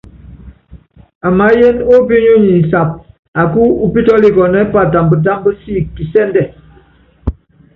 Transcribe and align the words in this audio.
Amaáyɛ́n 1.27 1.77
ópḭo̰nyonyi 1.93 2.51
insab 2.59 2.89
aká 3.41 3.59
upítɔ́likɔ́nɛ́ 3.85 4.69
patamb 4.73 5.11
támb 5.25 5.43
sik 5.61 5.85
kisɛ́ndɛ. 5.95 6.43